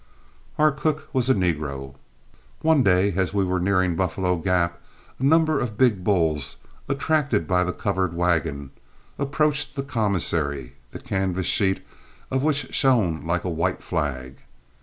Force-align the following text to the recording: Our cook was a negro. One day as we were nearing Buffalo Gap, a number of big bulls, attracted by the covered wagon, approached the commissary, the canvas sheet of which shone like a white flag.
Our 0.57 0.71
cook 0.71 1.09
was 1.13 1.29
a 1.29 1.35
negro. 1.35 1.93
One 2.61 2.81
day 2.81 3.13
as 3.13 3.35
we 3.35 3.43
were 3.45 3.59
nearing 3.59 3.95
Buffalo 3.95 4.35
Gap, 4.37 4.81
a 5.19 5.23
number 5.23 5.59
of 5.59 5.77
big 5.77 6.03
bulls, 6.03 6.55
attracted 6.89 7.47
by 7.47 7.63
the 7.63 7.71
covered 7.71 8.15
wagon, 8.15 8.71
approached 9.19 9.75
the 9.75 9.83
commissary, 9.83 10.73
the 10.89 10.97
canvas 10.97 11.45
sheet 11.45 11.85
of 12.31 12.41
which 12.41 12.73
shone 12.73 13.27
like 13.27 13.43
a 13.43 13.49
white 13.51 13.83
flag. 13.83 14.37